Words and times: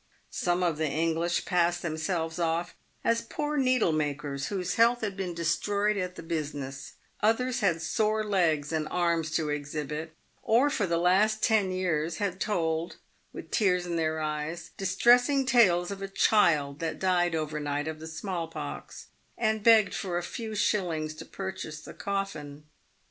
Some 0.31 0.63
of 0.63 0.79
the* 0.79 0.87
English 0.87 1.45
passed 1.45 1.83
themselves 1.83 2.39
off 2.39 2.73
as 3.03 3.21
poor 3.21 3.55
needle 3.55 3.91
makers, 3.91 4.47
whose 4.47 4.73
health 4.73 5.01
had 5.01 5.15
been 5.15 5.35
destroyed 5.35 5.95
at 5.95 6.15
the 6.15 6.23
business; 6.23 6.93
others 7.21 7.59
had 7.59 7.83
sore 7.83 8.23
legs 8.23 8.71
and 8.71 8.87
arms 8.89 9.29
to 9.35 9.49
exhibit, 9.49 10.15
or 10.41 10.71
for 10.71 10.87
the 10.87 10.97
last 10.97 11.43
ten 11.43 11.69
years 11.71 12.17
had 12.17 12.39
told, 12.41 12.95
with 13.31 13.51
tears 13.51 13.85
in 13.85 13.95
their 13.95 14.19
eyes, 14.19 14.71
distressing 14.75 15.45
tales 15.45 15.91
of 15.91 16.01
a 16.01 16.07
child 16.07 16.79
that 16.79 16.97
died 16.97 17.35
overnight 17.35 17.87
of 17.87 17.99
the 17.99 18.07
small 18.07 18.47
pox, 18.47 19.05
and 19.37 19.61
begged 19.61 19.93
for 19.93 20.17
a 20.17 20.23
few 20.23 20.55
shillings 20.55 21.13
to 21.13 21.25
purchase 21.25 21.79
the 21.79 21.93
coffin. 21.93 22.63